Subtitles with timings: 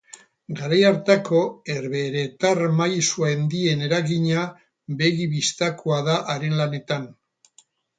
[0.59, 1.41] Garai hartako
[1.73, 4.49] herbeheretar maisu handien eragina
[5.05, 7.13] begi-bistakoa da haren lanetan.